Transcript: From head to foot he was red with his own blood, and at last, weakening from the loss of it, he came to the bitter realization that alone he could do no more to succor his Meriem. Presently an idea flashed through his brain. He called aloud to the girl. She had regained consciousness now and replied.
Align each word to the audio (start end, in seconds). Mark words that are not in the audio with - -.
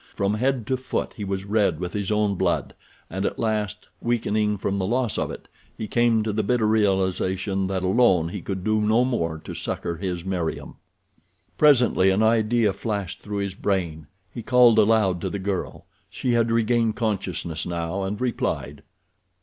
From 0.15 0.33
head 0.33 0.65
to 0.65 0.77
foot 0.77 1.13
he 1.15 1.23
was 1.23 1.45
red 1.45 1.79
with 1.79 1.93
his 1.93 2.11
own 2.11 2.33
blood, 2.33 2.73
and 3.07 3.23
at 3.23 3.37
last, 3.37 3.87
weakening 4.01 4.57
from 4.57 4.79
the 4.79 4.87
loss 4.87 5.15
of 5.15 5.29
it, 5.29 5.47
he 5.77 5.87
came 5.87 6.23
to 6.23 6.33
the 6.33 6.41
bitter 6.41 6.65
realization 6.65 7.67
that 7.67 7.83
alone 7.83 8.29
he 8.29 8.41
could 8.41 8.63
do 8.63 8.81
no 8.81 9.05
more 9.05 9.37
to 9.45 9.53
succor 9.53 9.97
his 9.97 10.25
Meriem. 10.25 10.73
Presently 11.55 12.09
an 12.09 12.23
idea 12.23 12.73
flashed 12.73 13.21
through 13.21 13.37
his 13.45 13.53
brain. 13.53 14.07
He 14.33 14.41
called 14.41 14.79
aloud 14.79 15.21
to 15.21 15.29
the 15.29 15.37
girl. 15.37 15.85
She 16.09 16.31
had 16.31 16.49
regained 16.51 16.95
consciousness 16.95 17.67
now 17.67 18.01
and 18.01 18.19
replied. 18.19 18.81